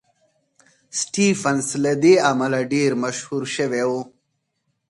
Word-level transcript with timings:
سټېفنس 0.99 1.67
له 1.83 1.93
دې 2.03 2.15
امله 2.31 2.59
ډېر 2.73 2.91
مشهور 3.03 3.43
شوی 3.55 3.83
و 3.89 3.91